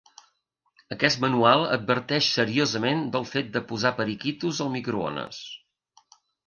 Aquest 0.95 1.19
manual 1.25 1.65
adverteix 1.75 2.31
seriosament 2.39 3.07
del 3.17 3.29
fet 3.35 3.55
de 3.59 3.65
posar 3.73 3.95
periquitos 4.01 4.67
al 4.67 4.77
microones. 4.81 5.49